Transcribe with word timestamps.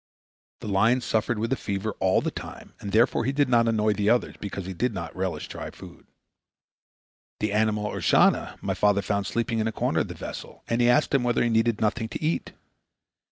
The 0.61 0.67
lion 0.67 0.99
suffered 1.01 1.37
with 1.37 1.53
a 1.53 1.55
fever 1.55 1.91
all 1.99 2.21
the 2.21 2.31
time, 2.31 2.73
and 2.79 2.91
therefore 2.91 3.23
he 3.23 3.31
did 3.31 3.47
not 3.47 3.67
annoy 3.67 3.93
the 3.93 4.09
others, 4.09 4.33
because 4.39 4.65
he 4.65 4.73
did 4.73 4.95
not 4.95 5.15
relish 5.15 5.47
dry 5.47 5.69
food. 5.69 6.07
The 7.39 7.53
animal 7.53 7.85
urshana 7.87 8.57
my 8.63 8.73
father 8.73 9.03
found 9.03 9.27
sleeping 9.27 9.59
in 9.59 9.67
a 9.67 9.71
corner 9.71 9.99
of 9.99 10.07
the 10.07 10.15
vessel, 10.15 10.63
and 10.67 10.81
he 10.81 10.89
asked 10.89 11.13
him 11.13 11.21
whether 11.21 11.43
he 11.43 11.49
needed 11.51 11.81
nothing 11.81 12.09
to 12.09 12.19
eat. 12.19 12.53